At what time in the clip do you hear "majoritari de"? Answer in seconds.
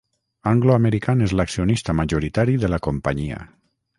2.01-2.73